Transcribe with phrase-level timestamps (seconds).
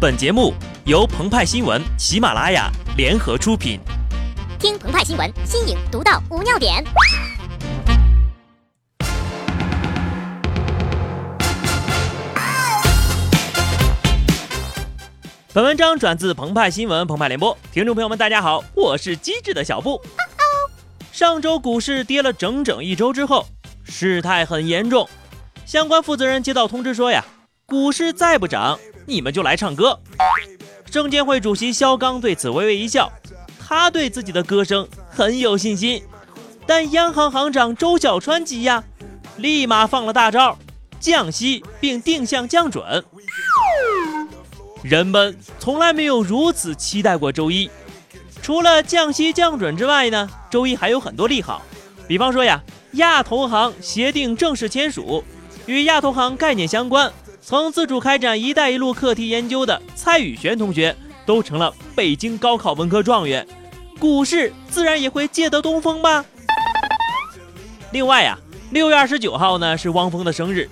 [0.00, 0.54] 本节目
[0.86, 3.78] 由澎湃新闻、喜马拉雅联合出品。
[4.58, 6.82] 听澎湃新闻，新颖独到，无尿点。
[15.52, 20.00] 本文章转自澎湃新闻《澎湃联播，听众朋友们，大家好，我是机智的小布。
[21.12, 23.44] 上周股市跌了整整一周之后，
[23.84, 25.06] 事态很严重。
[25.66, 27.22] 相关负责人接到通知说呀，
[27.66, 29.98] 股市再不涨，你们就来唱歌。
[30.90, 33.10] 证监会主席肖钢对此微微一笑，
[33.58, 36.02] 他对自己的歌声很有信心。
[36.66, 38.82] 但央行行长周小川急呀，
[39.36, 40.58] 立马放了大招，
[40.98, 43.04] 降息并定向降准。
[44.82, 47.70] 人们从来没有如此期待过周一。
[48.42, 51.62] 除了降息降准之外呢，周一还有很多利好。
[52.08, 55.22] 比方说呀，亚投行协定正式签署，
[55.66, 60.94] 与亚投行概念相关、曾自主开展“一带一路”课题研究的蔡宇璇同学
[61.24, 63.46] 都成了北京高考文科状元，
[63.98, 66.24] 股市自然也会借得东风吧。
[67.92, 68.38] 另外呀，
[68.70, 70.68] 六月二十九号呢是汪峰的生日，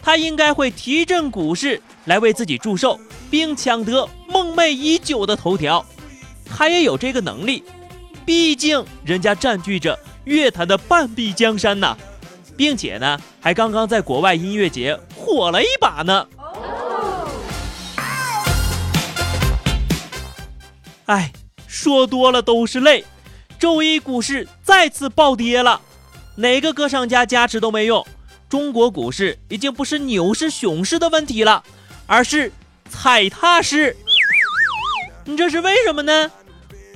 [0.00, 2.98] 他应该会提振股市来为自己祝寿。
[3.30, 5.82] 并抢得梦寐已久的头条，
[6.44, 7.64] 他也有这个能力，
[8.26, 11.96] 毕竟人家占据着乐坛的半壁江山呐，
[12.56, 16.26] 并且呢，还刚刚在国外音乐节火了一把呢。
[21.06, 21.32] 哎，
[21.66, 23.04] 说多了都是泪，
[23.58, 25.80] 周一股市再次暴跌了，
[26.36, 28.06] 哪个歌唱家加持都没用，
[28.48, 31.62] 中国股市已经不是牛市熊市的问题了，
[32.06, 32.52] 而是。
[32.90, 33.96] 踩踏式，
[35.24, 36.30] 你这是为什么呢？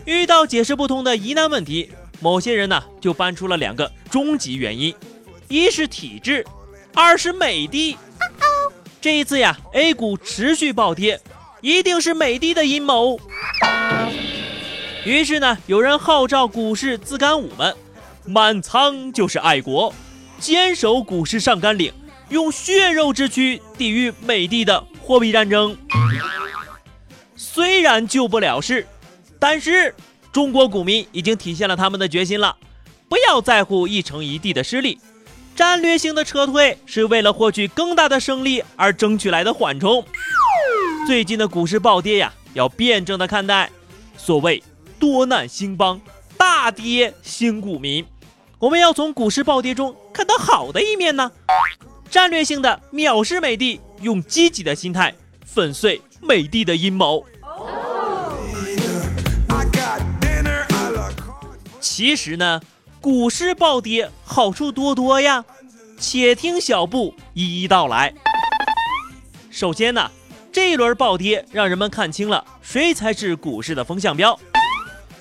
[0.04, 4.94] 遇到解释不通的疑难问题，某些人呢就搬出了两个终极原因：
[5.48, 6.44] 一是体制，
[6.94, 7.96] 二是美的。
[9.00, 11.20] 这一次呀，A 股持续暴跌，
[11.60, 13.18] 一定是美的的阴谋。
[15.04, 17.76] 于是呢，有人号召股市自干五们
[18.24, 19.94] 满仓就是爱国，
[20.40, 21.92] 坚守股市上甘岭，
[22.30, 24.84] 用血肉之躯抵御美的的。
[25.00, 25.78] 货币战争
[27.36, 28.84] 虽然救不了市，
[29.38, 29.94] 但是
[30.32, 32.56] 中国股民已经体现了他们的决心了。
[33.08, 34.98] 不要在乎一城一地的失利，
[35.56, 40.04] 战略性的撤退是为了获取更大的胜利而争取来的缓冲。
[41.06, 43.70] 最近的股市暴跌呀，要辩证的看待。
[44.16, 44.62] 所谓
[45.00, 46.00] 多难兴邦，
[46.36, 48.04] 大跌兴股民。
[48.58, 51.32] 我们要从股市暴跌中看到好的一面呢。
[52.10, 53.80] 战略性的藐视美帝。
[54.02, 57.24] 用积极的心态粉碎美帝的阴谋。
[61.80, 62.60] 其实呢，
[63.06, 65.44] 股市暴跌好处多多呀，
[65.96, 68.12] 且听小布一一道来。
[69.48, 70.10] 首先呢，
[70.50, 74.36] 这一轮暴跌让人们看清了谁才是股市的风向标。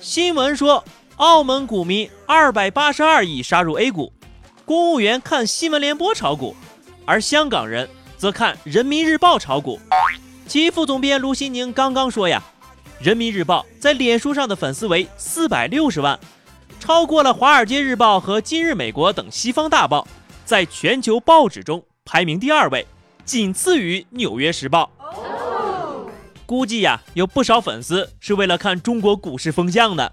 [0.00, 0.82] 新闻说，
[1.14, 4.12] 澳门股民二百八十二亿杀入 A 股，
[4.64, 6.56] 公务员看新闻联播炒股，
[7.04, 7.88] 而香港人。
[8.18, 9.78] 则看人民日报炒股，
[10.48, 12.42] 其副总编卢新宁刚刚说呀，
[12.98, 16.18] 人民日报在脸书上的粉丝为四百六十万，
[16.86, 20.06] 超过了华尔街日报和今日美国等西方大报，
[20.44, 22.86] 在全球报纸中排名第二位，
[23.24, 24.88] 仅次于纽约时报。
[26.46, 30.12] 估计呀，有不少粉丝是为了看中国股市风向的。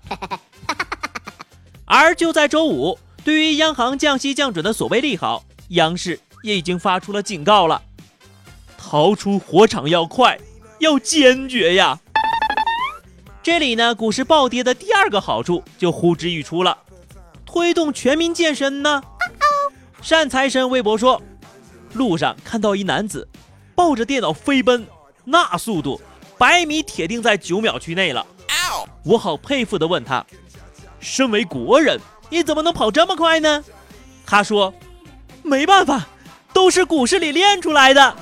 [1.86, 7.84] 而就在周五，对于央行降息降准的所谓利好，央视也已经发出了警告了。
[8.80, 10.40] 逃出火场要快，
[10.80, 12.00] 要坚决呀！
[13.44, 16.78] 这里呢，股市暴跌的第二个好处就呼之欲出了，
[17.46, 19.04] 推动全民健身呢。
[20.02, 21.22] 善财神微博说，
[21.92, 23.28] 路上看到一男子
[23.76, 24.88] 抱着电脑飞奔，
[25.26, 26.00] 那速度，
[26.38, 28.26] 百米铁定在九秒区内了。
[29.04, 30.26] 我好佩服的问他，
[31.02, 32.00] 身为国人，
[32.30, 33.62] 你怎么能跑这么快呢？
[34.26, 34.74] 他说，
[35.42, 36.08] 没办法，
[36.54, 38.16] 都是股市里练出来的。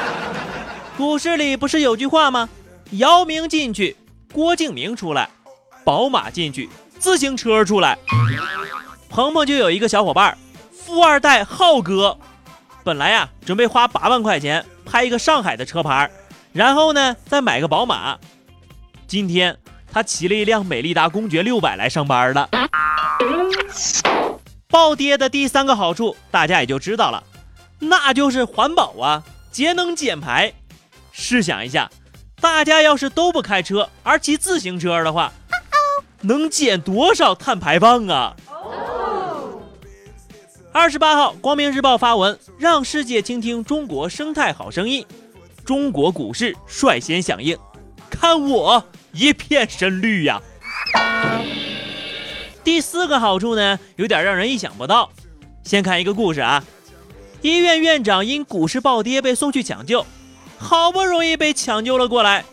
[0.98, 2.50] 股市里不是有句话吗？
[2.92, 3.96] 姚明进去，
[4.32, 5.28] 郭敬明出来；
[5.84, 7.98] 宝马进去，自行车出来。
[9.08, 10.36] 鹏鹏就有一个小伙伴，
[10.70, 12.18] 富二代浩哥，
[12.84, 16.10] 本来呀准备花八万块钱拍一个上海的车牌，
[16.52, 18.18] 然后呢再买个宝马。
[19.06, 19.56] 今天
[19.90, 22.48] 他骑了一辆美利达公爵六百来上班了。
[24.68, 27.24] 暴跌的第三个好处，大家也就知道了，
[27.78, 30.52] 那就是环保啊，节能减排。
[31.10, 31.90] 试想一下，
[32.40, 35.32] 大家要是都不开车而骑自行车的话，
[36.22, 38.36] 能减多少碳排放啊？
[40.72, 45.04] 二十八号，《光明日报》发文，让世界倾听中国生态好声音。
[45.64, 47.58] 中国股市率先响应，
[48.08, 50.40] 看我一片深绿呀！
[52.62, 55.10] 第四个好处呢，有点让人意想不到。
[55.64, 56.62] 先看一个故事啊，
[57.42, 60.06] 医院院长因股市暴跌被送去抢救，
[60.58, 62.44] 好不容易被抢救了过来，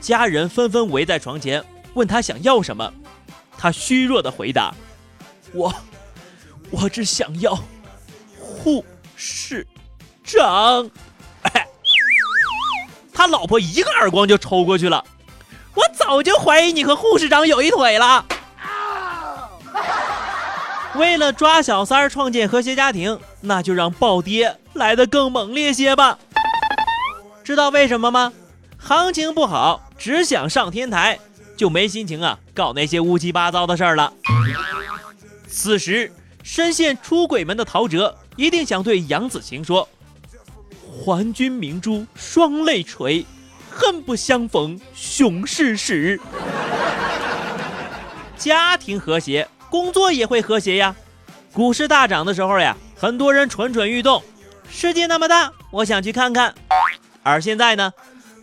[0.00, 1.64] 家人纷纷围在床前
[1.94, 2.92] 问他想要什么，
[3.56, 4.74] 他虚弱的回答
[5.52, 5.74] ：“我，
[6.70, 7.58] 我只想要
[8.38, 8.84] 护
[9.16, 9.66] 士
[10.22, 10.90] 长。”
[13.12, 15.04] 他老婆一个耳光就抽过去了，
[15.74, 18.26] 我早就怀疑你和护士长有一腿了。
[20.96, 26.18] 为了抓小三儿，创建和谐家庭，那就让暴跌来得更猛烈些吧。
[27.44, 28.32] 知道为什么吗？
[28.78, 31.18] 行情不好，只想上天台，
[31.56, 34.12] 就没心情啊搞那些乌七八糟的事儿了。
[35.46, 36.10] 此时，
[36.42, 39.88] 深陷出轨门的陶喆一定想对杨子晴说
[40.90, 43.24] ：“还君明珠双泪垂，
[43.70, 46.18] 恨不相逢雄狮时。”
[48.36, 49.46] 家庭和谐。
[49.70, 50.94] 工作也会和谐呀。
[51.52, 54.22] 股市大涨的时候呀，很多人蠢蠢欲动。
[54.70, 56.54] 世界那么大，我想去看看。
[57.24, 57.92] 而现在呢，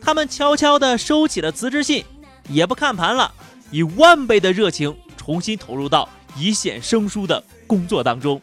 [0.01, 2.03] 他们悄悄地收起了辞职信，
[2.49, 3.31] 也不看盘了，
[3.69, 8.41] 以万倍的热情重新投入到一线生疏的工作当中。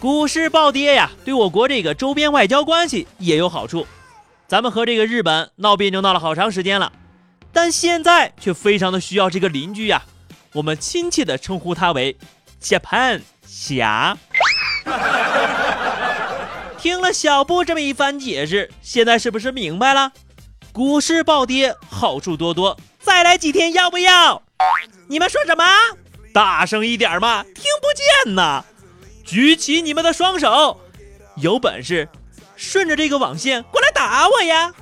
[0.00, 3.86] 股市暴跌呀，对我国这个周边外交关系也有好处。
[4.48, 6.92] 咱们和这个日本闹别扭闹了好长时间了，
[7.52, 10.02] 但现在却非常的需要这个邻居呀。
[10.52, 12.16] 我们亲切地称呼他为
[12.62, 14.16] ““Japan 侠”。
[16.86, 20.12] 听了小布这么一番解释，现在是不是明白了？
[20.70, 24.40] 股市暴跌，好处多多，再来几天要不要？
[25.08, 25.64] 你们说什么？
[26.32, 28.64] 大声一点嘛，听不见呐！
[29.24, 30.80] 举起你们的双手，
[31.38, 32.08] 有本事
[32.54, 34.72] 顺着这个网线过来打我呀！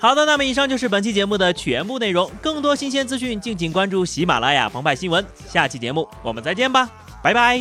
[0.00, 2.30] 好的，那么以上就是本期节目的全部内容。
[2.40, 5.24] 更多新鲜资讯，敬请关注喜马拉雅澎湃新闻。
[5.48, 6.88] 下期节目我们再见吧，
[7.22, 7.58] 拜拜。